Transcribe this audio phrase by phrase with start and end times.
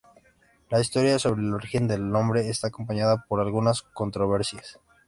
[0.71, 4.79] La historia sobre el origen del nombre está acompañada por algunas controversias.